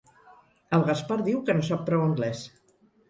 El 0.77 0.85
Gaspar 0.87 1.17
diu 1.27 1.43
que 1.51 1.57
no 1.59 1.67
sap 1.69 1.85
prou 1.91 2.07
anglès. 2.07 2.43